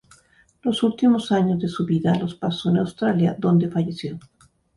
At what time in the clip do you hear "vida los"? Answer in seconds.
1.85-2.33